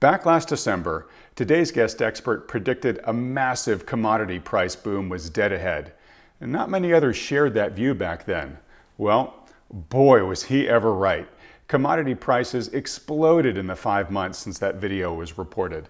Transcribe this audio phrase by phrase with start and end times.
[0.00, 5.92] Back last December, today's guest expert predicted a massive commodity price boom was dead ahead.
[6.40, 8.58] And not many others shared that view back then.
[8.96, 11.28] Well, boy, was he ever right.
[11.66, 15.88] Commodity prices exploded in the five months since that video was reported.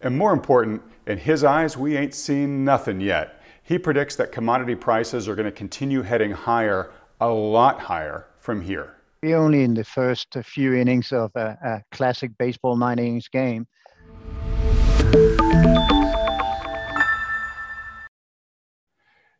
[0.00, 3.42] And more important, in his eyes, we ain't seen nothing yet.
[3.62, 8.62] He predicts that commodity prices are going to continue heading higher, a lot higher from
[8.62, 8.94] here.
[9.22, 13.66] We're only in the first few innings of a, a classic baseball nine innings game.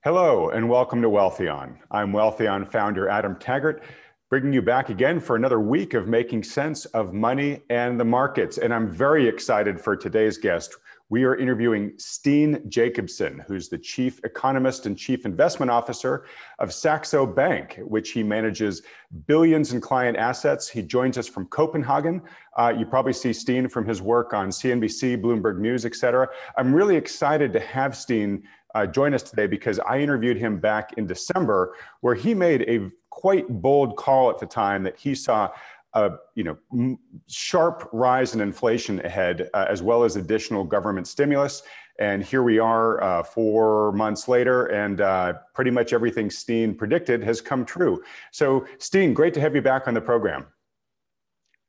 [0.05, 1.79] Hello and welcome to Wealthion.
[1.91, 3.83] I'm Wealthion founder Adam Taggart,
[4.29, 8.59] bringing you back again for another week of making sense of money and the markets.
[8.59, 10.77] And I'm very excited for today's guest
[11.11, 16.25] we are interviewing Steen Jakobsen, who's the chief economist and chief investment officer
[16.61, 18.83] of Saxo Bank, which he manages
[19.27, 20.69] billions in client assets.
[20.69, 22.23] He joins us from Copenhagen.
[22.57, 26.29] Uh, you probably see Steen from his work on CNBC, Bloomberg News, et cetera.
[26.57, 28.45] I'm really excited to have Steen
[28.77, 32.89] uh, join us today because I interviewed him back in December, where he made a
[33.11, 35.51] quite bold call at the time that he saw
[35.95, 41.63] a you know sharp rise in inflation ahead, uh, as well as additional government stimulus.
[41.99, 47.23] And here we are, uh, four months later, and uh, pretty much everything Steen predicted
[47.23, 48.03] has come true.
[48.31, 50.47] So, Steen, great to have you back on the program.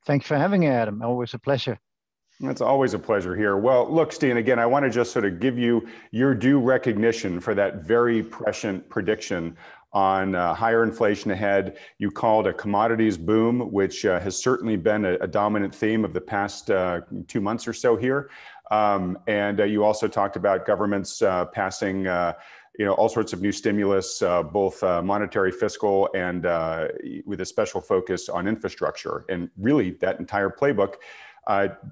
[0.06, 1.02] Thanks for having me, Adam.
[1.02, 1.78] Always a pleasure.
[2.44, 3.58] It's always a pleasure here.
[3.58, 7.40] Well, look, Steen, again, I want to just sort of give you your due recognition
[7.40, 9.56] for that very prescient prediction
[9.94, 11.78] on uh, higher inflation ahead.
[11.98, 16.14] You called a commodities boom, which uh, has certainly been a, a, dominant theme of
[16.14, 18.30] the past uh, two months or so here.
[18.70, 22.08] Um, and uh, you also talked about governments uh, passing.
[22.08, 22.34] Uh,
[22.80, 24.22] you know all sorts of new stimulus,
[24.54, 26.44] both monetary, fiscal, and
[27.26, 29.26] with a special focus on infrastructure.
[29.28, 30.96] And really, that entire playbook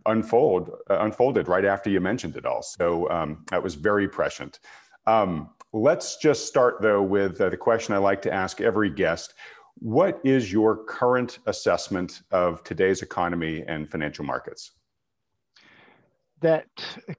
[0.05, 2.63] unfold unfolded right after you mentioned it all.
[2.63, 4.59] So um, that was very prescient.
[5.05, 9.35] Um, Let's just start though with uh, the question I like to ask every guest.
[9.75, 14.71] What is your current assessment of today's economy and financial markets?
[16.41, 16.65] That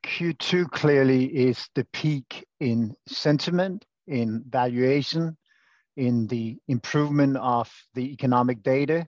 [0.04, 5.36] Q2 clearly is the peak in sentiment, in valuation,
[5.96, 9.06] in the improvement of the economic data,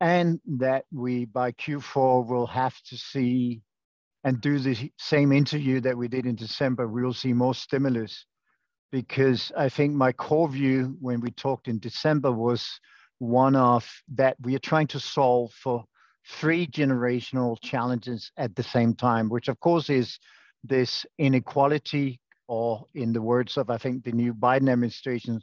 [0.00, 3.62] and that we by Q4 will have to see
[4.24, 6.86] and do the same interview that we did in December.
[6.86, 8.26] We will see more stimulus
[8.90, 12.80] because I think my core view when we talked in December was
[13.18, 15.84] one of that we are trying to solve for
[16.26, 20.18] three generational challenges at the same time, which of course is
[20.64, 25.40] this inequality, or in the words of I think the new Biden administration,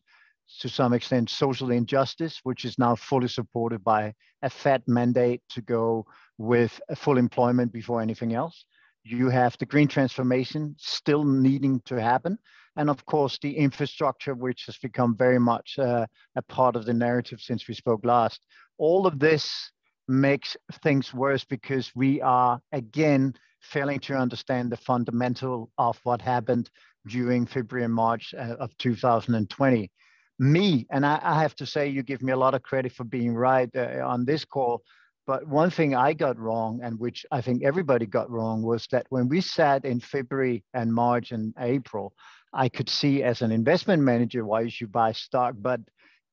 [0.59, 5.61] to some extent, social injustice, which is now fully supported by a Fed mandate to
[5.61, 6.05] go
[6.37, 8.65] with full employment before anything else.
[9.05, 12.39] You have the green transformation still needing to happen
[12.75, 16.05] and of course the infrastructure, which has become very much uh,
[16.35, 18.41] a part of the narrative since we spoke last.
[18.77, 19.71] All of this
[20.07, 26.69] makes things worse because we are again failing to understand the fundamental of what happened
[27.07, 29.91] during February and March uh, of 2020.
[30.37, 33.05] Me, and I, I, have to say, you give me a lot of credit for
[33.05, 34.83] being right uh, on this call.
[35.27, 39.07] But one thing I got wrong, and which I think everybody got wrong, was that
[39.09, 42.13] when we sat in February and March and April,
[42.53, 45.55] I could see as an investment manager why you should buy stock.
[45.57, 45.81] But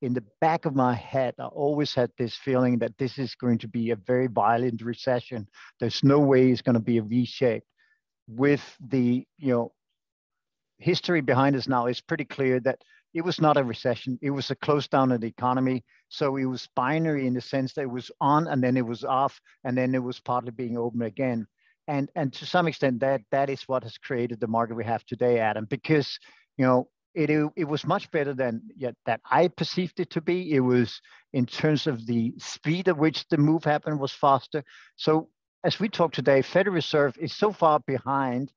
[0.03, 3.59] in the back of my head, I always had this feeling that this is going
[3.59, 5.49] to be a very violent recession.
[5.81, 7.65] There's no way it's going to be a V shape.
[8.29, 9.73] With the you know
[10.79, 12.83] history behind us now, it's pretty clear that
[13.15, 14.19] it was not a recession.
[14.23, 15.85] It was a close down of the economy.
[16.09, 19.05] So it was binary in the sense that it was on and then it was
[19.05, 21.47] off and then it was partly being open again
[21.89, 25.05] and and to some extent that that is what has created the market we have
[25.07, 26.19] today adam because
[26.57, 30.53] you know it, it was much better than yet that I perceived it to be.
[30.53, 30.99] It was
[31.35, 34.65] in terms of the speed at which the move happened was faster.
[34.97, 35.29] So
[35.63, 38.51] as we talk today, Federal Reserve is so far behind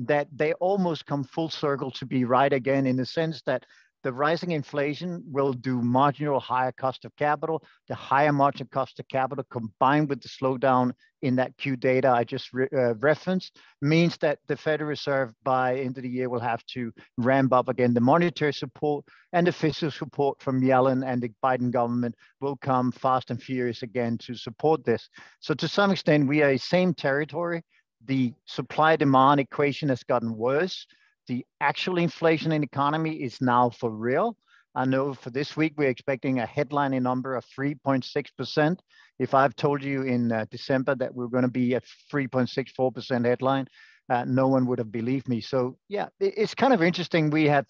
[0.00, 3.64] that they almost come full circle to be right again in the sense that
[4.02, 7.62] the rising inflation will do marginal higher cost of capital.
[7.88, 10.92] The higher marginal cost of capital combined with the slowdown
[11.22, 15.76] in that Q data I just re uh, referenced means that the Federal Reserve by
[15.76, 17.92] end of the year will have to ramp up again.
[17.92, 22.92] The monetary support and the fiscal support from Yellen and the Biden government will come
[22.92, 25.08] fast and furious again to support this.
[25.40, 27.62] So to some extent, we are same territory.
[28.06, 30.86] The supply demand equation has gotten worse
[31.30, 34.36] the actual inflation in the economy is now for real.
[34.74, 38.76] I know for this week we're expecting a headlining number of 3.6%.
[39.20, 43.68] If I've told you in uh, December that we're going to be at 3.64% headline,
[44.08, 45.40] uh, no one would have believed me.
[45.40, 47.30] So yeah, it's kind of interesting.
[47.30, 47.66] We have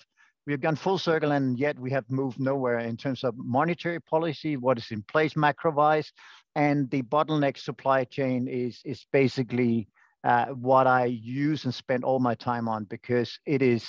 [0.47, 4.57] we've gone full circle and yet we have moved nowhere in terms of monetary policy,
[4.57, 6.11] what is in place macro-wise,
[6.57, 9.87] and the bottleneck supply chain is is basically
[10.25, 13.89] uh, what I use and spend all my time on because it is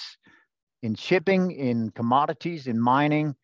[0.84, 3.36] in shipping, in commodities, in mining.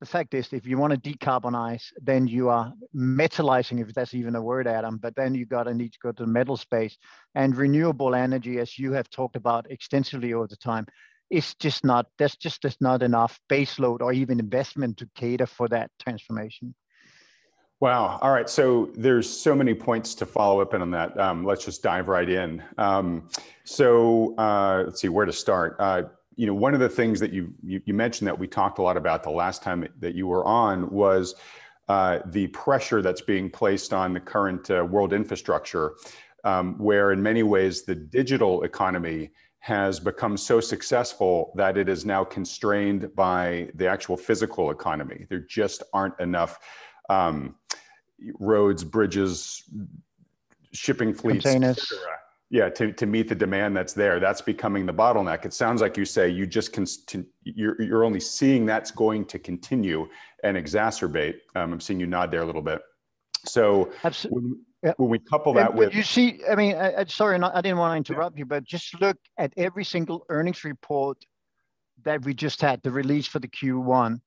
[0.00, 4.34] The fact is, if you want to decarbonize, then you are metallizing, if that's even
[4.34, 6.96] a word, Adam, but then you got to need to go to the metal space.
[7.34, 10.86] And renewable energy, as you have talked about extensively over the time,
[11.28, 15.68] is just not, there's just, just not enough baseload or even investment to cater for
[15.68, 16.74] that transformation.
[17.80, 18.18] Wow.
[18.20, 18.48] All right.
[18.48, 21.18] So there's so many points to follow up on that.
[21.18, 22.62] Um, let's just dive right in.
[22.76, 23.26] Um,
[23.64, 25.76] so uh, let's see where to start.
[25.78, 26.02] Uh,
[26.36, 28.82] you know, one of the things that you, you, you mentioned that we talked a
[28.82, 31.34] lot about the last time that you were on was
[31.88, 35.94] uh, the pressure that's being placed on the current uh, world infrastructure,
[36.44, 39.30] um, where in many ways the digital economy
[39.60, 45.26] has become so successful that it is now constrained by the actual physical economy.
[45.28, 46.58] There just aren't enough
[47.10, 47.56] um,
[48.38, 49.64] roads, bridges,
[50.72, 51.92] shipping fleets, containers.
[52.52, 55.44] Yeah, to, to meet the demand that's there, that's becoming the bottleneck.
[55.44, 56.84] It sounds like you say you just can,
[57.44, 60.08] you're, you're only seeing that's going to continue
[60.42, 61.36] and exacerbate.
[61.54, 62.80] Um, I'm seeing you nod there a little bit.
[63.46, 64.50] So Absolutely.
[64.80, 67.54] When, when we couple that and, with you see i mean I, I sorry not,
[67.54, 68.40] i didn't want to interrupt yeah.
[68.40, 71.18] you but just look at every single earnings report
[72.04, 74.20] that we just had the release for the q1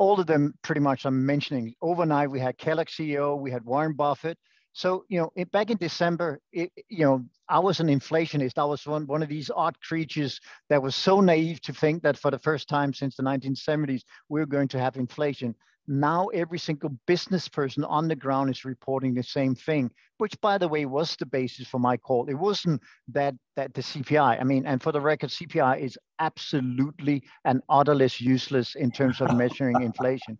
[0.00, 1.74] all of them pretty much I'm mentioning.
[1.82, 4.38] Overnight, we had Kellogg CEO, we had Warren Buffett.
[4.72, 8.56] So, you know, it, back in December, it, you know, I was an inflationist.
[8.56, 12.16] I was one, one of these odd creatures that was so naive to think that
[12.16, 15.54] for the first time since the 1970s, we we're going to have inflation.
[15.86, 20.58] Now every single business person on the ground is reporting the same thing, which by
[20.58, 22.28] the way was the basis for my call.
[22.28, 24.40] It wasn't that that the CPI.
[24.40, 29.36] I mean, and for the record, CPI is absolutely and utterly useless in terms of
[29.36, 30.38] measuring inflation.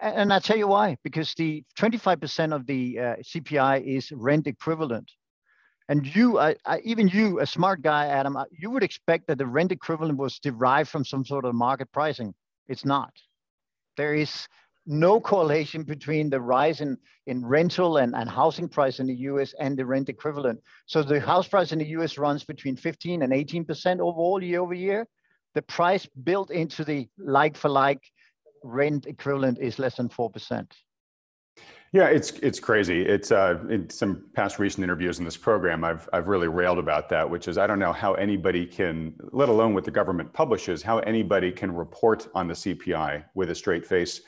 [0.00, 5.10] And I'll tell you why, because the 25% of the uh, CPI is rent equivalent.
[5.88, 9.38] And you, I, I, even you, a smart guy, Adam, uh, you would expect that
[9.38, 12.32] the rent equivalent was derived from some sort of market pricing.
[12.68, 13.12] It's not.
[13.96, 14.46] There is
[14.90, 16.98] no correlation between the rise in,
[17.28, 20.60] in rental and, and housing price in the US and the rent equivalent.
[20.86, 24.74] So the house price in the US runs between 15 and 18% overall year over
[24.74, 25.06] year.
[25.54, 28.02] The price built into the like for like
[28.64, 30.66] rent equivalent is less than 4%.
[31.92, 33.02] Yeah, it's it's crazy.
[33.04, 37.08] It's uh, in some past recent interviews in this program, I've I've really railed about
[37.08, 40.82] that, which is I don't know how anybody can, let alone what the government publishes,
[40.84, 44.20] how anybody can report on the CPI with a straight face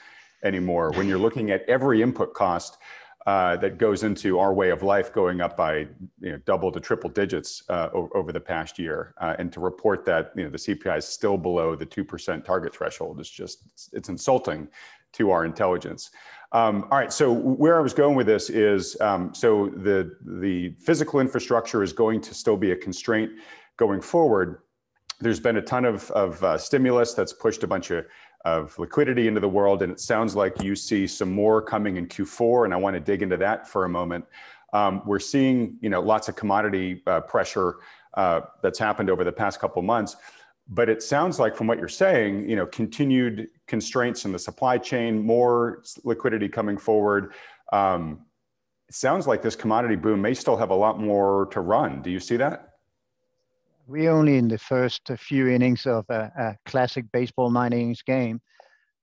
[0.45, 0.93] anymore.
[0.93, 2.79] When you're looking at every input cost
[3.27, 5.87] uh, that goes into our way of life going up by
[6.21, 10.05] you know, double to triple digits uh, over the past year, uh, and to report
[10.05, 13.63] that you know the CPI is still below the two percent target threshold is just
[13.67, 14.69] it's, it's insulting
[15.13, 16.11] to our intelligence.
[16.53, 20.75] Um, all right, so where I was going with this is um, so the the
[20.81, 23.31] physical infrastructure is going to still be a constraint
[23.77, 24.63] going forward.
[25.21, 28.05] There's been a ton of, of uh, stimulus that's pushed a bunch of
[28.45, 29.83] of liquidity into the world.
[29.83, 33.01] And it sounds like you see some more coming in Q4, and I want to
[33.01, 34.25] dig into that for a moment.
[34.73, 37.77] Um, we're seeing, you know, lots of commodity uh, pressure
[38.15, 40.17] uh, that's happened over the past couple months.
[40.69, 44.79] But it sounds like, from what you're saying, you know, continued constraints in the supply
[44.79, 47.33] chain, more liquidity coming forward.
[47.73, 48.27] Um,
[48.89, 52.01] it sounds like this commodity boom may still have a lot more to run.
[52.03, 52.72] Do you see that?
[53.93, 58.41] We're only in the first few innings of a, a, classic baseball nine innings game.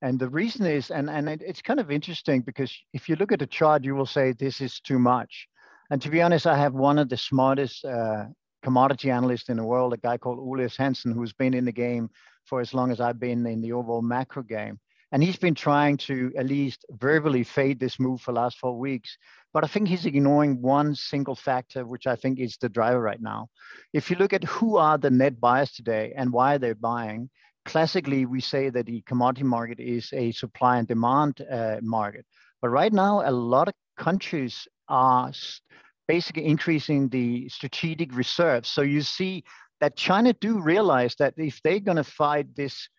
[0.01, 3.31] And the reason is, and, and it, it's kind of interesting because if you look
[3.31, 5.48] at the chart, you will say this is too much.
[5.91, 8.25] And to be honest, I have one of the smartest uh,
[8.63, 12.10] commodity analysts in the world, a guy called Ole Hansen, who's been in the game
[12.46, 14.79] for as long as I've been in the overall macro game.
[15.11, 18.77] And he's been trying to at least verbally fade this move for the last four
[18.77, 19.17] weeks.
[19.53, 23.21] But I think he's ignoring one single factor, which I think is the driver right
[23.21, 23.47] now.
[23.93, 27.29] If you look at who are the net buyers today and why they're buying,
[27.65, 32.25] classically we say that the commodity market is a supply and demand uh, market.
[32.61, 35.31] But right now, a lot of countries are
[36.07, 38.69] basically increasing the strategic reserves.
[38.69, 39.43] So you see
[39.79, 42.89] that China do realize that if they're going to fight this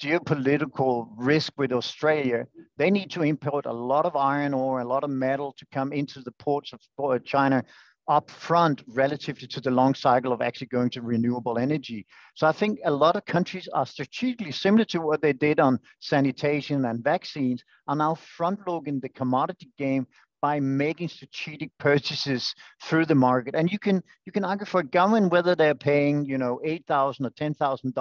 [0.00, 5.04] geopolitical risk with Australia, they need to import a lot of iron ore, a lot
[5.04, 7.64] of metal to come into the ports of China
[8.08, 12.06] upfront relative to the long cycle of actually going to renewable energy.
[12.34, 15.78] So I think a lot of countries are strategically similar to what they did on
[16.00, 20.06] sanitation and vaccines, are now front loading the commodity game
[20.40, 23.54] by making strategic purchases through the market.
[23.54, 26.86] And you can you can argue for a government whether they're paying you know eight
[26.86, 27.94] thousand or ten thousand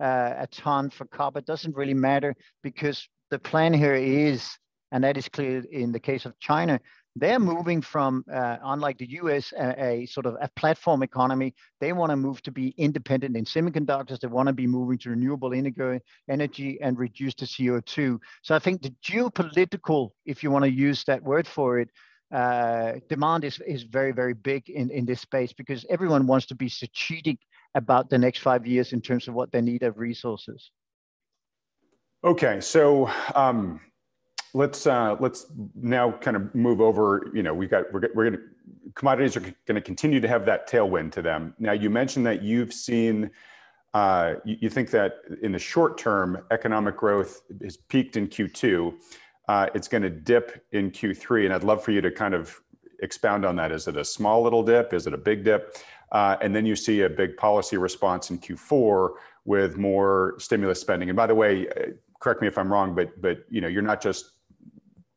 [0.00, 1.38] uh, a ton for copper.
[1.38, 4.48] It doesn't really matter because the plan here is,
[4.92, 6.80] and that is clear in the case of China,
[7.16, 11.54] they're moving from, uh, unlike the US, a, a, sort of a platform economy.
[11.80, 14.18] They want to move to be independent in semiconductors.
[14.18, 18.18] They want to be moving to renewable energy and reduce the CO2.
[18.42, 21.88] So I think the geopolitical, if you want to use that word for it,
[22.32, 26.56] uh, demand is, is very, very big in, in this space because everyone wants to
[26.56, 27.38] be strategic
[27.74, 30.70] about the next five years in terms of what they need of resources.
[32.22, 33.80] Okay, so um,
[34.54, 37.30] let's uh, let's now kind of move over.
[37.34, 38.44] You know, we got we're, we're going to
[38.94, 41.54] commodities are going to continue to have that tailwind to them.
[41.58, 43.30] Now, you mentioned that you've seen.
[43.92, 48.92] Uh, you, you, think that in the short term, economic growth has peaked in Q2.
[49.46, 52.60] Uh, it's going to dip in Q3, and I'd love for you to kind of
[53.02, 53.70] expound on that.
[53.70, 54.92] Is it a small little dip?
[54.92, 55.76] Is it a big dip?
[56.14, 59.10] Uh, and then you see a big policy response in Q4
[59.44, 61.10] with more stimulus spending.
[61.10, 61.90] And by the way, uh,
[62.20, 64.30] correct me if I'm wrong, but but you know you're not just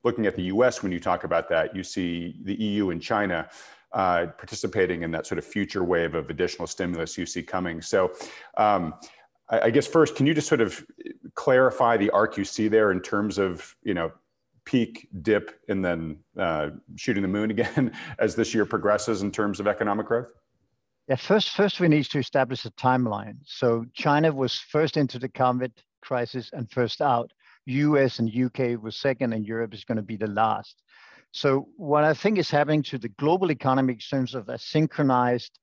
[0.03, 3.47] looking at the US when you talk about that, you see the EU and China
[3.93, 7.81] uh, participating in that sort of future wave of additional stimulus you see coming.
[7.81, 8.11] So,
[8.57, 8.95] um,
[9.49, 10.85] I, I, guess first, can you just sort of
[11.35, 14.11] clarify the arc you see there in terms of you know
[14.65, 19.59] peak, dip, and then uh, shooting the moon again as this year progresses in terms
[19.59, 20.27] of economic growth?
[21.07, 23.37] Yeah, first, first we need to establish a timeline.
[23.45, 25.71] So China was first into the COVID
[26.01, 27.31] crisis and first out.
[27.65, 30.81] US and UK was second, and Europe is going to be the last.
[31.31, 35.59] So what I think is happening to the global economy in terms of a synchronized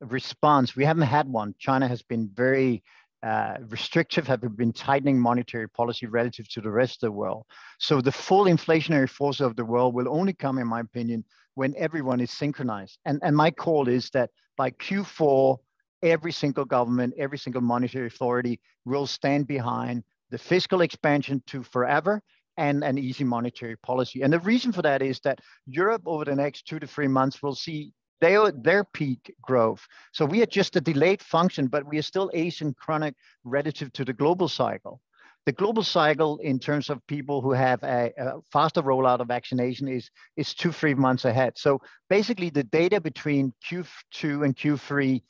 [0.00, 1.54] response, we haven't had one.
[1.58, 2.82] China has been very
[3.22, 7.44] uh, restrictive, have been tightening monetary policy relative to the rest of the world.
[7.78, 11.24] So the full inflationary force of the world will only come, in my opinion,
[11.58, 13.00] when everyone is synchronized.
[13.04, 15.56] And, and my call is that by Q4,
[16.04, 22.22] every single government, every single monetary authority will stand behind the fiscal expansion to forever
[22.58, 24.22] and an easy monetary policy.
[24.22, 27.42] And the reason for that is that Europe over the next two to three months
[27.42, 29.84] will see their, their peak growth.
[30.12, 34.12] So we are just a delayed function, but we are still asynchronic relative to the
[34.12, 35.00] global cycle.
[35.48, 39.88] The global cycle in terms of people who have a, a faster rollout of vaccination
[39.88, 41.56] is, is two, three months ahead.
[41.56, 45.22] So basically the data between Q2 and Q3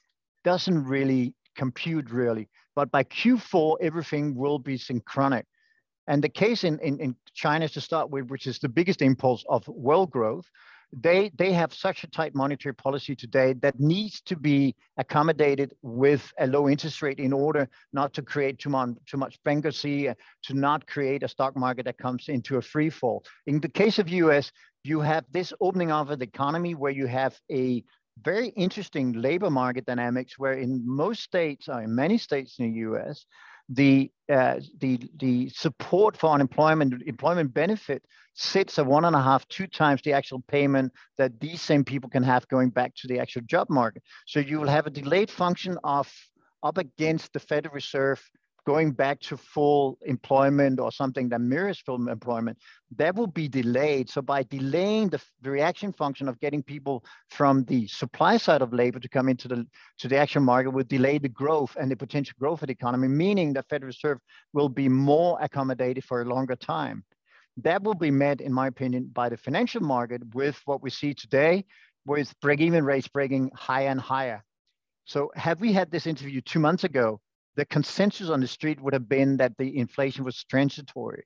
[0.42, 2.48] doesn't really compute really.
[2.74, 5.46] But by Q4, everything will be synchronic.
[6.08, 9.44] And the case in, in, in China to start with, which is the biggest impulse
[9.48, 10.50] of world growth,
[10.92, 16.32] they, they have such a tight monetary policy today that needs to be accommodated with
[16.38, 20.14] a low interest rate in order not to create too, much too much bankruptcy, uh,
[20.44, 23.24] to not create a stock market that comes into a free fall.
[23.46, 24.50] In the case of US,
[24.84, 27.84] you have this opening of the economy where you have a
[28.22, 32.78] very interesting labor market dynamics where in most states, or in many states in the
[32.90, 33.26] US,
[33.68, 38.02] the, uh, the, the support for unemployment, employment benefit
[38.34, 42.08] sits at one and a half, two times the actual payment that these same people
[42.08, 44.02] can have going back to the actual job market.
[44.26, 46.10] So you will have a delayed function of
[46.62, 48.22] up against the Federal Reserve
[48.68, 52.58] going back to full employment or something that mirrors full employment,
[52.94, 54.10] that will be delayed.
[54.10, 59.00] So by delaying the, reaction function of getting people from the supply side of labor
[59.00, 59.66] to come into the
[60.00, 63.08] to the actual market will delay the growth and the potential growth of the economy,
[63.08, 64.18] meaning the Federal Reserve
[64.52, 67.04] will be more accommodated for a longer time.
[67.68, 71.14] That will be met, in my opinion, by the financial market with what we see
[71.14, 71.64] today,
[72.04, 74.44] with break-even rates breaking higher and higher.
[75.06, 77.20] So have we had this interview two months ago,
[77.58, 81.24] the consensus on the street would have been that the inflation was transitory.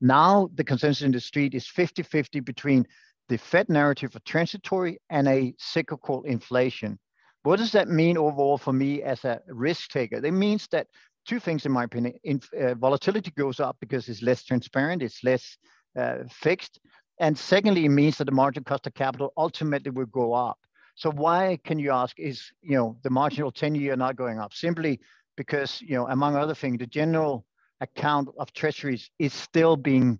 [0.00, 2.86] Now the consensus in the street is 50-50 between
[3.28, 7.00] the Fed narrative of transitory and a cyclical inflation.
[7.42, 10.24] What does that mean overall for me as a risk taker?
[10.24, 10.86] It means that
[11.26, 15.24] two things, in my opinion, in, uh, volatility goes up because it's less transparent, it's
[15.24, 15.58] less
[15.98, 16.78] uh, fixed.
[17.18, 20.58] And secondly, it means that the marginal cost of capital ultimately will go up.
[20.94, 24.52] So why can you ask is, you know, the marginal 10 year not going up?
[24.54, 25.00] Simply
[25.40, 27.46] because, you know, among other things, the general
[27.80, 30.18] account of treasuries is still being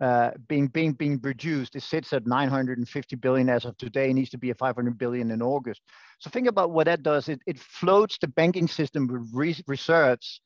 [0.00, 1.76] uh, being being being reduced.
[1.76, 4.10] It sits at 950 billion as of today.
[4.10, 5.82] It needs to be a 500 billion in August.
[6.18, 7.28] So think about what that does.
[7.28, 10.40] It, it floats the banking system with re reserves.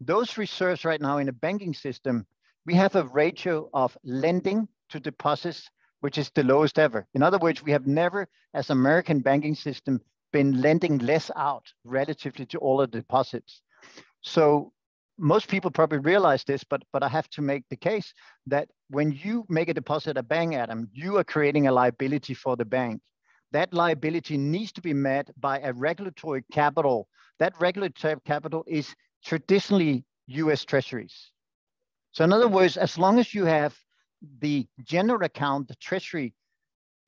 [0.00, 2.26] Those reserves right now in the banking system,
[2.64, 5.68] we have a ratio of lending to deposits,
[6.00, 7.06] which is the lowest ever.
[7.12, 10.00] In other words, we have never, as American banking system,
[10.34, 13.62] been lending less out relatively to all the deposits.
[14.20, 14.72] So
[15.16, 18.12] most people probably realize this, but but I have to make the case
[18.48, 22.34] that when you make a deposit at a bank, Adam, you are creating a liability
[22.34, 23.00] for the bank.
[23.52, 27.06] That liability needs to be met by a regulatory capital.
[27.38, 28.86] That regulatory capital is
[29.24, 30.04] traditionally
[30.42, 30.64] U.S.
[30.64, 31.16] Treasuries.
[32.10, 33.72] So in other words, as long as you have
[34.40, 36.34] the general account, the Treasury,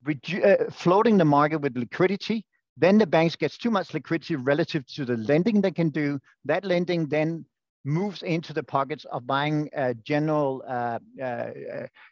[0.07, 2.45] uh, floating the market with liquidity,
[2.77, 6.19] then the banks gets too much liquidity relative to the lending they can do.
[6.45, 7.45] That lending then
[7.83, 11.49] moves into the pockets of buying uh, general uh, uh,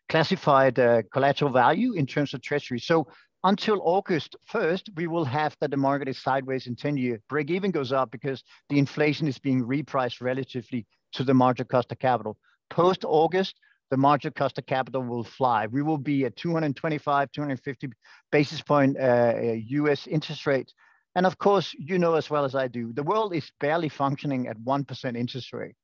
[0.10, 2.80] classified uh, collateral value in terms of treasury.
[2.80, 3.08] So
[3.44, 7.20] until August 1st, we will have that the market is sideways in 10 year.
[7.30, 11.92] Break even goes up because the inflation is being repriced relatively to the marginal cost
[11.92, 12.38] of capital.
[12.72, 13.60] Post August,
[13.92, 15.68] the marginal cost of capital will fly.
[15.68, 17.90] We will be at 225, 250
[18.32, 20.74] basis point uh, US interest rates.
[21.16, 24.48] And of course, you know as well as I do, the world is barely functioning
[24.48, 25.76] at 1% interest rate.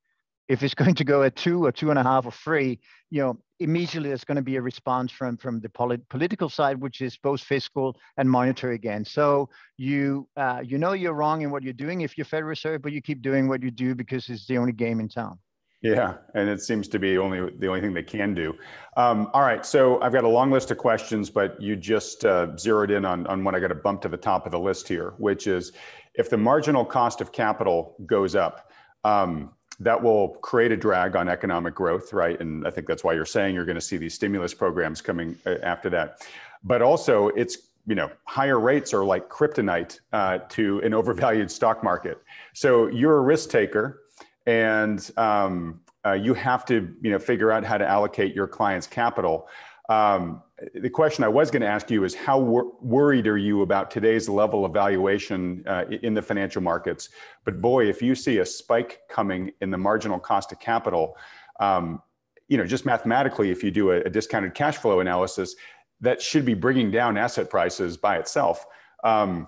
[0.50, 2.80] If it's going to go at two or two and a half or three,
[3.10, 6.82] you know, immediately there's going to be a response from, from the polit- political side,
[6.82, 9.06] which is both fiscal and monetary again.
[9.06, 12.82] So you, uh, you know you're wrong in what you're doing if you're Federal Reserve,
[12.82, 15.40] but you keep doing what you do because it's the only game in town.
[15.82, 18.56] Yeah, and it seems to be only the only thing they can do.
[18.98, 22.56] Um, all right, so I've got a long list of questions, but you just uh,
[22.56, 24.88] zeroed in on, on what I got to bump to the top of the list
[24.88, 25.72] here, which is
[26.14, 28.72] if the marginal cost of capital goes up,
[29.04, 32.40] um, that will create a drag on economic growth, right?
[32.40, 35.36] And I think that's why you're saying you're going to see these stimulus programs coming
[35.48, 36.22] uh, after that.
[36.64, 37.58] But also, it's
[37.88, 42.22] you know higher rates are like kryptonite uh, to an overvalued stock market.
[42.54, 44.02] So you're a risk taker
[44.46, 48.88] and um, uh, you have to you know figure out how to allocate your client's
[48.88, 49.48] capital.
[49.90, 50.42] Um,
[50.76, 53.92] the question I was going to ask you is how wor- worried are you about
[53.92, 57.10] today's level of valuation uh, in the financial markets?
[57.44, 61.18] But boy, if you see a spike coming in the marginal cost of capital,
[61.60, 62.02] um,
[62.48, 65.56] you know, just mathematically, if you do a, a, discounted cash flow analysis,
[66.00, 68.66] that should be bringing down asset prices by itself.
[69.04, 69.48] Um,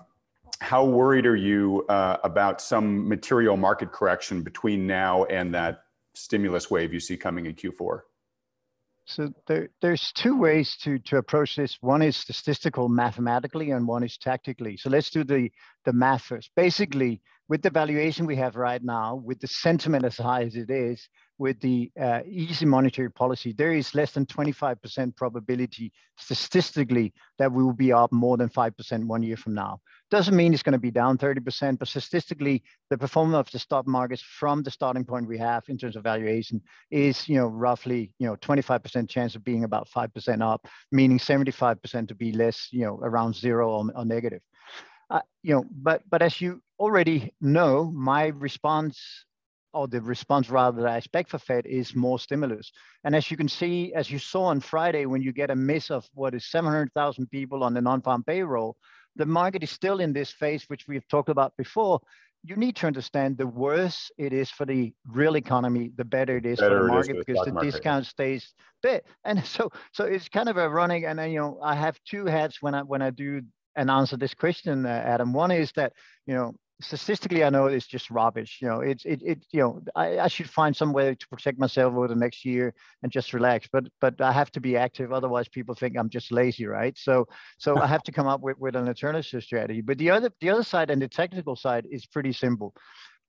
[0.60, 6.70] how worried are you uh, about some material market correction between now and that stimulus
[6.70, 8.00] wave you see coming in Q4?
[9.06, 11.76] So there, there's two ways to, to approach this.
[11.82, 14.78] One is statistical mathematically and one is tactically.
[14.78, 15.50] So let's do the,
[15.84, 16.50] the math first.
[16.56, 20.70] Basically, with the valuation we have right now, with the sentiment as high as it
[20.70, 21.06] is,
[21.38, 27.62] with the uh, easy monetary policy, there is less than 25% probability statistically that we
[27.62, 29.80] will be up more than 5% one year from now.
[30.10, 33.86] Doesn't mean it's going to be down 30%, but statistically, the performance of the stock
[33.86, 38.12] markets from the starting point we have in terms of valuation is, you know, roughly,
[38.18, 42.84] you know, 25% chance of being about 5% up, meaning 75% to be less, you
[42.84, 44.40] know, around zero or, or negative.
[45.10, 49.26] Uh, you know, but but as you already know, my response
[49.74, 52.72] or the response rather that I expect for Fed is more stimulus.
[53.04, 55.90] And as you can see, as you saw on Friday, when you get a miss
[55.90, 58.76] of what is 700,000 people on the non-farm payroll,
[59.16, 62.00] the market is still in this phase, which we've talked about before.
[62.42, 66.46] You need to understand the worse it is for the real economy, the better it
[66.46, 67.70] is better for the market for the because the market.
[67.70, 69.06] discount stays bit.
[69.24, 71.06] And so, so it's kind of a running.
[71.06, 73.42] And then, you know, I have two hats when I when I do
[73.76, 75.32] and answer this question, uh, Adam.
[75.32, 75.92] One is that
[76.26, 78.58] you know statistically, I know it's just rubbish.
[78.60, 81.58] You know, it's it, it you know, I, I should find some way to protect
[81.58, 83.68] myself over the next year and just relax.
[83.72, 86.96] But but I have to be active, otherwise people think I'm just lazy, right?
[86.98, 87.26] So
[87.58, 89.80] so I have to come up with, with an alternative strategy.
[89.80, 92.74] But the other the other side and the technical side is pretty simple.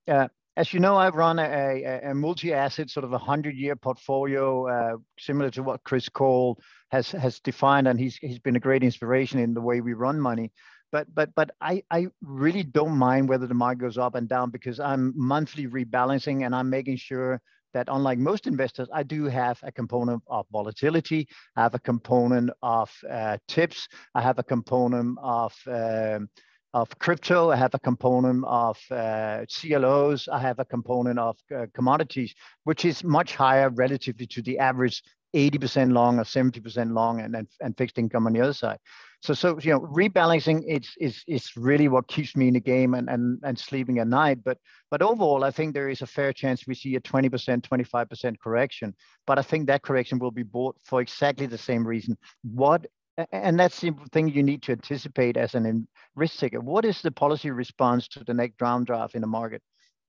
[0.08, 0.28] Uh,
[0.58, 4.98] as you know, I run a, a, a multi-asset sort of a hundred-year portfolio, uh,
[5.20, 6.58] similar to what Chris Cole
[6.92, 10.20] has has defined, and he's he's been a great inspiration in the way we run
[10.20, 10.52] money
[10.96, 14.50] but but but I, I really don't mind whether the market goes up and down
[14.50, 17.42] because I'm monthly rebalancing and I'm making sure
[17.74, 21.28] that unlike most investors, I do have a component of volatility,
[21.58, 26.30] I have a component of uh, tips, I have a component of um,
[26.74, 31.66] of crypto, I have a component of uh, CLOs, I have a component of uh,
[31.74, 35.04] commodities, which is much higher relatively to the average
[35.36, 38.80] 80% long or 70% long and, and, and fixed income on the other side.
[39.26, 42.94] So, so you know, rebalancing is, is, is really what keeps me in the game
[42.94, 44.44] and, and, and sleeping at night.
[44.44, 44.60] But,
[44.92, 48.94] but overall, I think there is a fair chance we see a 20%, 25% correction.
[49.26, 52.18] But I think that correction will be bought for exactly the same reason.
[52.44, 52.86] What
[53.32, 56.60] and that's the thing you need to anticipate as an risk taker.
[56.60, 59.62] What is the policy response to the next downdraft in the market?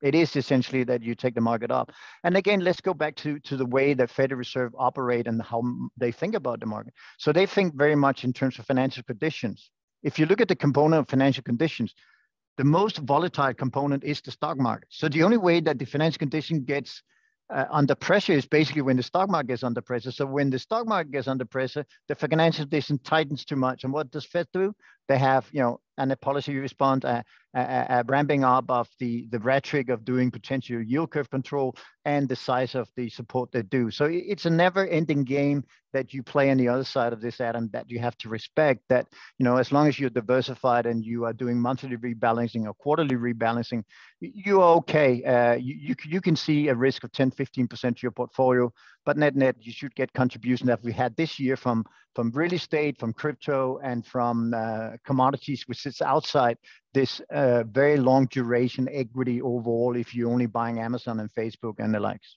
[0.02, 1.90] It is essentially that you take the market up.
[2.22, 5.62] And again, let's go back to, to the way the Federal Reserve operate and how
[5.96, 6.92] they think about the market.
[7.18, 9.70] So they think very much in terms of financial conditions.
[10.02, 11.94] If you look at the component of financial conditions,
[12.58, 14.88] the most volatile component is the stock market.
[14.90, 17.02] So the only way that the financial condition gets
[17.48, 20.10] uh, under pressure is basically when the stock market is under pressure.
[20.10, 23.84] So when the stock market gets under pressure, the financial condition tightens too much.
[23.84, 24.74] And what does Fed do?
[25.08, 29.26] They have, you know, and a policy response, a, a, a, ramping up of the,
[29.30, 33.62] the rhetoric of doing potential yield curve control and the size of the support they
[33.62, 33.90] do.
[33.90, 37.40] So it's a never ending game that you play on the other side of this,
[37.40, 39.06] Adam, that you have to respect that,
[39.38, 43.16] you know, as long as you're diversified and you are doing monthly rebalancing or quarterly
[43.16, 43.82] rebalancing,
[44.20, 45.24] you're okay.
[45.24, 48.70] Uh, you, you, you can see a risk of 10, 15% to your portfolio,
[49.06, 52.52] but net net, you should get contribution that we had this year from, from real
[52.52, 56.58] estate, from crypto, and from uh, commodities, which sits outside
[56.94, 61.94] this uh, very long duration equity overall if you're only buying Amazon and Facebook and
[61.94, 62.36] the likes.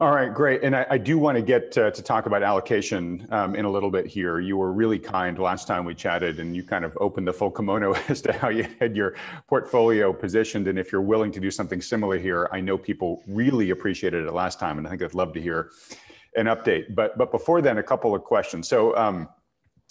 [0.00, 0.62] All right, great.
[0.62, 3.70] And I, I do want to get to, to talk about allocation um, in a
[3.70, 4.38] little bit here.
[4.38, 7.50] You were really kind last time we chatted, and you kind of opened the full
[7.50, 9.16] kimono as to how you had your
[9.48, 10.68] portfolio positioned.
[10.68, 14.32] And if you're willing to do something similar here, I know people really appreciated it
[14.32, 15.70] last time, and I think I'd love to hear
[16.36, 16.94] an update.
[16.94, 18.68] But but before then, a couple of questions.
[18.68, 19.28] So um,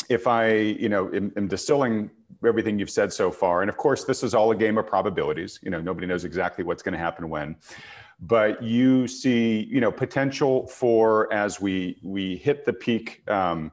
[0.09, 2.09] if I, you know, am, am, distilling
[2.45, 5.59] everything you've said so far, and of course, this is all a game of probabilities.
[5.63, 7.55] You know, nobody knows exactly what's going to happen when
[8.19, 13.71] but you see, you know, potential for as we we hit the peak um,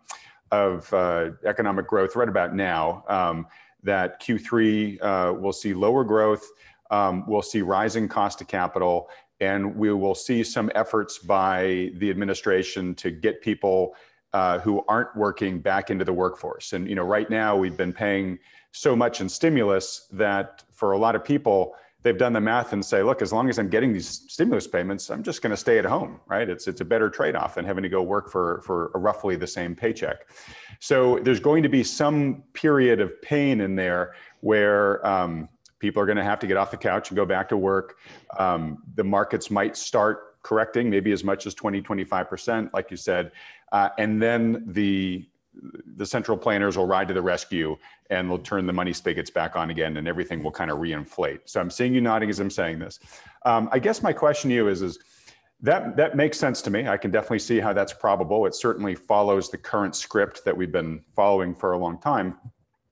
[0.51, 3.05] of uh, economic growth right about now.
[3.09, 3.47] Um,
[3.83, 6.51] that Q3 uh, will see lower growth,
[6.91, 12.09] um, we'll see rising cost of capital, and we will see some efforts by the
[12.09, 13.95] administration to get people
[14.35, 16.73] uh, who aren't working back into the workforce.
[16.73, 18.39] And you know, right now we've been paying
[18.73, 22.85] so much in stimulus that for a lot of people, they've done the math and
[22.85, 25.79] say, look, as long as I'm getting these stimulus payments, I'm just going to stay
[25.79, 26.51] at home, right?
[26.51, 29.77] It's it's a better trade-off than having to go work for for roughly the same
[29.77, 30.29] paycheck.
[30.81, 36.07] So there's going to be some period of pain in there where um, people are
[36.07, 37.99] going to have to get off the couch and go back to work.
[38.37, 43.33] Um, the markets might start correcting, maybe as much as 20, 25%, like you said,
[43.73, 45.27] uh, and then the
[45.97, 47.77] the central planners will ride to the rescue
[48.11, 51.41] and they'll turn the money spigots back on again and everything will kind of reinflate.
[51.45, 52.99] So I'm seeing you nodding as I'm saying this.
[53.45, 54.99] Um, I guess my question to you is, is
[55.61, 56.89] that, that makes sense to me.
[56.89, 58.47] I can definitely see how that's probable.
[58.47, 62.37] It certainly follows the current script that we've been following for a long time.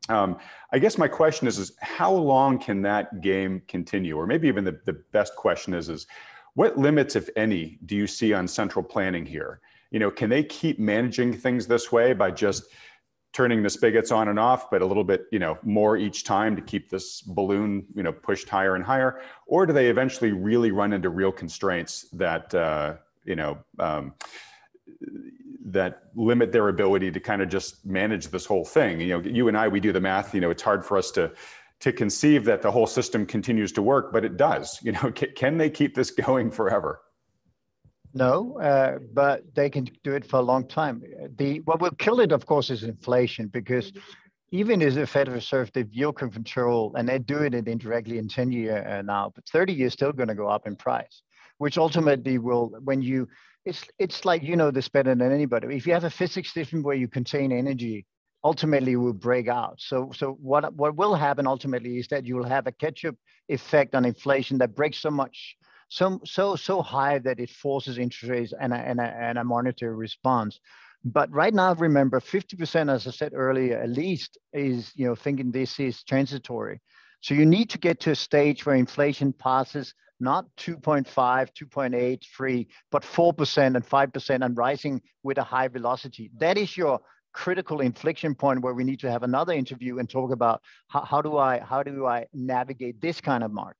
[0.08, 0.38] Um,
[0.72, 4.16] I guess my question is, is how long can that game continue?
[4.16, 6.06] Or maybe even the, the best question is, is
[6.54, 9.60] what limits, if any, do you see on central planning here?
[9.92, 12.64] you know, can they keep managing things this way by just
[13.32, 16.56] turning the spigots on and off, but a little bit, you know, more each time
[16.56, 19.20] to keep this balloon, you know, pushed higher and higher?
[19.46, 24.14] Or do they eventually really run into real constraints that, uh, you know, um,
[25.64, 29.00] that limit their ability to kind of just manage this whole thing?
[29.00, 30.34] You know, you and I, we do the math.
[30.34, 31.32] You know, it's hard for us to
[31.82, 34.78] to conceive that the whole system continues to work, but it does.
[34.82, 37.00] You know, can, can they keep this going forever?
[38.14, 41.02] No, uh, but they can do it for a long time.
[41.38, 43.90] The what will kill it, of course, is inflation because
[44.50, 48.52] even as the Federal Reserve, they yield control and they're doing it indirectly in 10
[48.52, 51.22] year uh, now, but 30 years still going to go up in price,
[51.56, 53.26] which ultimately will, when you,
[53.64, 55.74] it's it's like you know this better than anybody.
[55.74, 58.04] If you have a physics system where you contain energy,
[58.44, 59.80] ultimately will break out.
[59.80, 63.14] So so what what will happen ultimately is that you will have a catch-up
[63.48, 65.56] effect on inflation that breaks so much
[65.88, 69.44] so so so high that it forces interest rates and a, and a, and a
[69.44, 70.58] monetary response.
[71.04, 75.50] But right now, remember, 50%, as I said earlier, at least is you know thinking
[75.50, 76.80] this is transitory.
[77.20, 82.68] So you need to get to a stage where inflation passes not 2.5, 2.8, 3,
[82.90, 86.30] but 4% and 5% and rising with a high velocity.
[86.38, 87.00] That is your
[87.32, 91.22] critical inflection point where we need to have another interview and talk about how, how
[91.22, 93.76] do I how do I navigate this kind of market.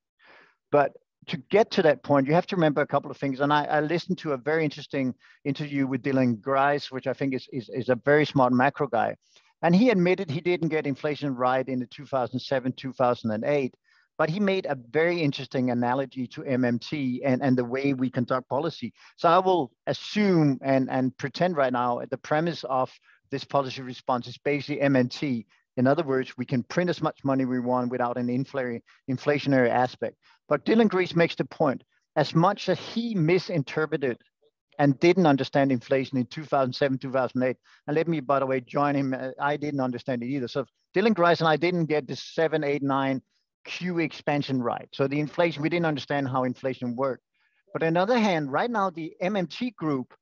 [0.70, 0.96] But
[1.28, 3.40] to get to that point, you have to remember a couple of things.
[3.40, 7.34] And I, I listened to a very interesting interview with Dylan Grice, which I think
[7.34, 9.16] is, is, is, a very smart macro guy.
[9.62, 13.74] And he admitted he didn't get inflation right in the 2007, 2008,
[14.18, 18.48] but he made a very interesting analogy to MMT and, and the way we conduct
[18.48, 18.92] policy.
[19.16, 22.90] So I will assume and, and pretend right now the premise of
[23.32, 25.46] this policy response is basically MMT,
[25.78, 30.16] in other words, we can print as much money we want without an inflationary aspect.
[30.48, 31.82] But Dylan Grice makes the point,
[32.14, 34.18] as much as he misinterpreted
[34.78, 39.14] and didn't understand inflation in 2007, 2008, and let me, by the way, join him,
[39.14, 40.48] uh, I didn't understand it either.
[40.48, 43.22] So Dylan Grice and I didn't get the seven, eight, nine
[43.64, 44.88] Q expansion right.
[44.92, 47.22] So the inflation, we didn't understand how inflation worked.
[47.72, 50.12] But on the other hand, right now, the MMT group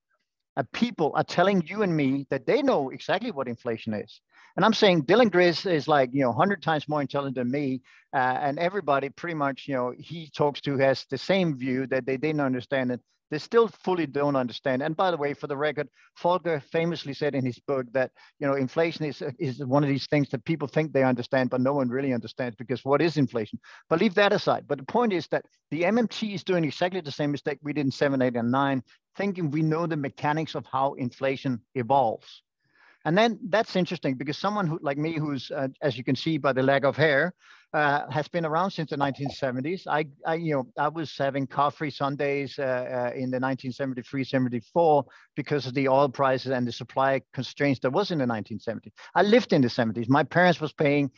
[0.56, 4.20] uh, people are telling you and me that they know exactly what inflation is.
[4.56, 7.82] And I'm saying Dylan Grice is like, you know, 100 times more intelligent than me.
[8.12, 12.04] Uh, and everybody pretty much, you know, he talks to has the same view that
[12.04, 14.82] they didn't understand it they still fully don't understand.
[14.82, 15.88] And by the way, for the record,
[16.20, 20.06] Volcker famously said in his book that you know inflation is is one of these
[20.06, 23.58] things that people think they understand, but no one really understands because what is inflation?
[23.88, 24.64] But leave that aside.
[24.66, 27.86] But the point is that the MMT is doing exactly the same mistake we did
[27.86, 28.82] in seven, eight, and nine,
[29.16, 32.42] thinking we know the mechanics of how inflation evolves.
[33.04, 36.36] And then that's interesting because someone who, like me, who's, uh, as you can see
[36.36, 37.32] by the lack of hair,
[37.72, 39.87] uh, has been around since the 1970s.
[39.87, 45.04] I, I, you know, I was having car-free Sundays uh, uh in the 1973, 74
[45.37, 48.92] because of the oil prices and the supply constraints that was in the 1970s.
[49.14, 50.09] I lived in the 70s.
[50.09, 51.11] My parents was paying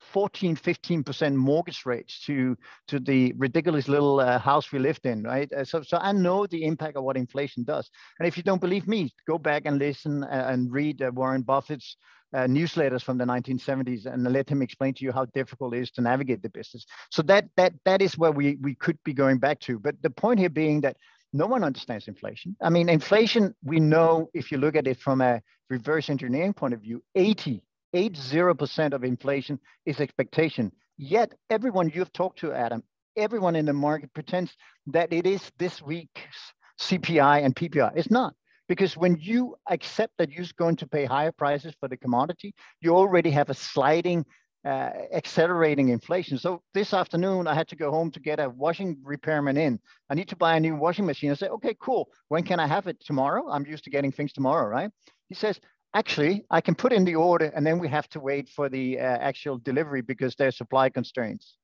[0.00, 2.56] 14, 15% mortgage rates to,
[2.88, 5.52] to the ridiculous little uh, house we lived in, right?
[5.52, 7.88] Uh, so, so I know the impact of what inflation does.
[8.18, 11.42] And if you don't believe me, go back and listen uh, and read uh, Warren
[11.42, 11.96] Buffett's
[12.34, 15.90] uh, newsletters from the 1970s and let him explain to you how difficult it is
[15.92, 16.86] to navigate the business.
[17.10, 19.78] So that, that, that is where we, we could be going back to.
[19.78, 20.96] But the point here being that
[21.32, 22.56] no one understands inflation.
[22.60, 26.74] I mean, inflation, we know if you look at it from a reverse engineering point
[26.74, 27.62] of view, 80
[27.94, 30.72] 80% of inflation is expectation.
[30.96, 32.82] Yet everyone you've talked to, Adam,
[33.16, 34.54] everyone in the market pretends
[34.88, 37.92] that it is this week's CPI and PPI.
[37.96, 38.34] It's not.
[38.70, 42.94] Because when you accept that you're going to pay higher prices for the commodity, you
[42.94, 44.24] already have a sliding,
[44.64, 46.38] uh, accelerating inflation.
[46.38, 49.80] So this afternoon, I had to go home to get a washing repairman in.
[50.08, 51.32] I need to buy a new washing machine.
[51.32, 52.10] I say, okay, cool.
[52.28, 53.04] When can I have it?
[53.04, 53.50] Tomorrow?
[53.50, 54.92] I'm used to getting things tomorrow, right?
[55.28, 55.58] He says,
[55.92, 59.00] actually, I can put in the order and then we have to wait for the
[59.00, 61.56] uh, actual delivery because there's supply constraints.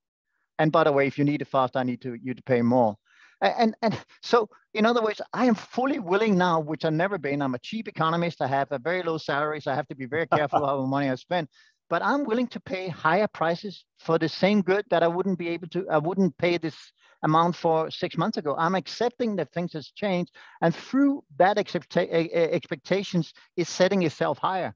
[0.58, 2.62] And by the way, if you need it fast, I need to you to pay
[2.62, 2.96] more.
[3.40, 7.42] And, and so, in other words, I am fully willing now, which I've never been.
[7.42, 8.40] I'm a cheap economist.
[8.40, 10.88] I have a very low salary, so I have to be very careful how much
[10.88, 11.48] money I spend.
[11.88, 15.48] But I'm willing to pay higher prices for the same good that I wouldn't be
[15.48, 15.88] able to.
[15.88, 16.76] I wouldn't pay this
[17.22, 18.56] amount for six months ago.
[18.58, 24.74] I'm accepting that things has changed, and through that expectations is setting itself higher.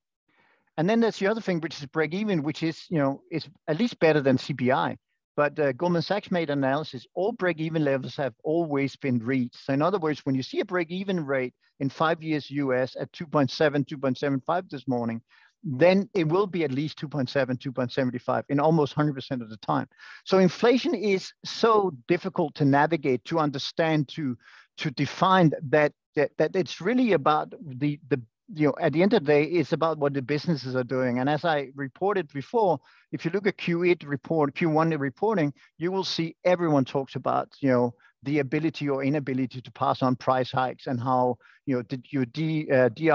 [0.77, 3.49] And then there's the other thing, which is break even, which is you know is
[3.67, 4.97] at least better than CPI.
[5.41, 7.07] But uh, Goldman Sachs made analysis.
[7.15, 9.57] All break-even levels have always been reached.
[9.65, 13.11] So in other words, when you see a break-even rate in five years US at
[13.13, 15.23] 2.7, 2.75 this morning,
[15.65, 19.89] then it will be at least 2.7, 2.75 in almost 100% of the time.
[20.27, 24.37] So inflation is so difficult to navigate, to understand, to
[24.77, 28.21] to define that that, that it's really about the the
[28.53, 31.19] you know at the end of the day it's about what the businesses are doing.
[31.19, 32.79] And as I reported before,
[33.13, 37.71] if you look at Q8 report, Q1 reporting, you will see everyone talks about you
[37.71, 41.37] know the ability or inability to pass on price hikes and how
[41.71, 43.13] you know did your D, uh, diu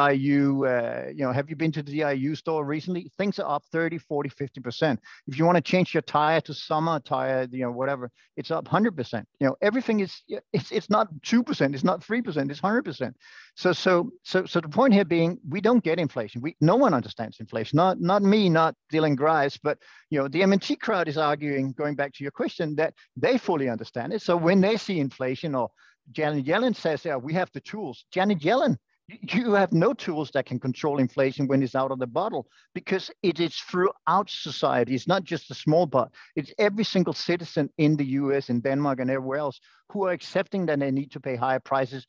[0.65, 3.11] uh, you know have you been to the diu store recently?
[3.17, 4.99] Things are up 30 40 50 percent.
[5.27, 8.63] If you want to change your tire to summer tire you know whatever it's up
[8.63, 9.27] 100 percent.
[9.41, 10.21] You know everything is
[10.53, 13.17] it's it's not 2 percent it's not 3 percent it's 100 percent.
[13.57, 16.41] So so so so the point here being we don't get inflation.
[16.41, 17.75] We no one understands inflation.
[17.75, 21.95] Not not me not Dylan Grice but you know the MMT crowd is arguing going
[21.95, 24.21] back to your question that they fully understand it.
[24.21, 25.71] So when they see inflation or
[26.11, 28.05] Janet Yellen says, yeah, we have the tools.
[28.11, 32.07] Janet Yellen, you have no tools that can control inflation when it's out of the
[32.07, 34.95] bottle because it is throughout society.
[34.95, 36.11] It's not just a small part.
[36.35, 40.65] It's every single citizen in the US and Denmark and everywhere else who are accepting
[40.67, 42.07] that they need to pay higher prices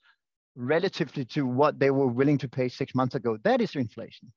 [0.56, 3.36] relatively to what they were willing to pay six months ago.
[3.44, 4.32] That is inflation.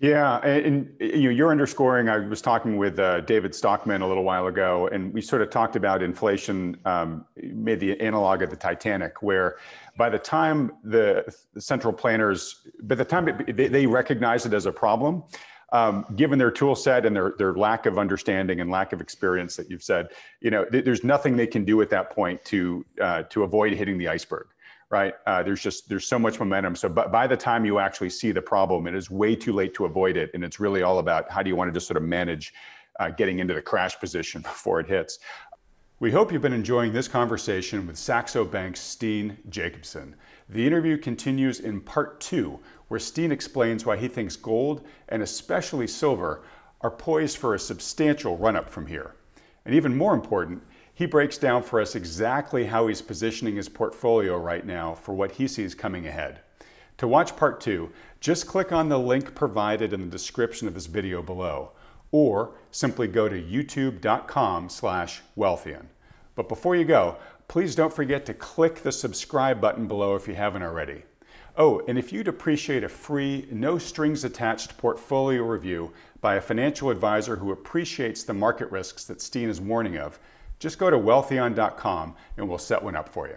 [0.00, 2.08] Yeah, and, and, you know, you're underscoring.
[2.08, 5.50] I was talking with uh, David Stockman a little while ago, and we sort of
[5.50, 6.76] talked about inflation.
[6.84, 9.56] Um, made the analog of the Titanic, where
[9.96, 11.24] by the time the,
[11.58, 15.22] central planners, by the time it, they, they recognize it as a problem,
[15.72, 19.54] um, given their tool set and their their lack of understanding and lack of experience
[19.56, 20.08] that you've said,
[20.40, 23.72] you know, th- there's nothing they can do at that point to uh, to avoid
[23.72, 24.48] hitting the iceberg
[24.90, 25.14] right?
[25.26, 26.76] Uh, there's just there's so much momentum.
[26.76, 29.74] So, but by the time you actually see the problem, it is way too late
[29.74, 31.96] to avoid it, and it's really all about how do you want to just sort
[31.96, 32.52] of manage
[33.00, 35.18] uh, getting into the crash position before it hits.
[36.00, 40.16] We hope you've been enjoying this conversation with Saxo Bank's Steen Jakobsen.
[40.48, 45.86] The interview continues in part two, where Steen explains why he thinks gold and especially
[45.86, 46.42] silver
[46.80, 49.14] are poised for a substantial run up from here.
[49.64, 50.62] And even more important,
[50.94, 55.32] he breaks down for us exactly how he's positioning his portfolio right now for what
[55.32, 56.40] he sees coming ahead.
[56.98, 60.86] To watch part two, just click on the link provided in the description of this
[60.86, 61.72] video below,
[62.12, 65.86] or simply go to youtube.com slash Wealthion.
[66.36, 67.16] But before you go,
[67.48, 71.02] please don't forget to click the subscribe button below if you haven't already.
[71.56, 76.90] Oh, and if you'd appreciate a free, no strings attached portfolio review by a financial
[76.90, 80.18] advisor who appreciates the market risks that Steen is warning of,
[80.64, 83.36] just go to wealthion.com and we'll set one up for you.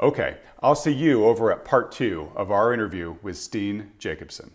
[0.00, 4.50] Okay, I'll see you over at part two of our interview with Steen Jakobsen.